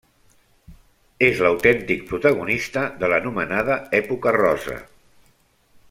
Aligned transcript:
És 1.27 1.41
l'autèntic 1.47 2.01
protagonista 2.13 2.85
de 3.03 3.11
l'anomenada 3.13 3.77
època 4.03 4.35
rosa. 4.39 4.81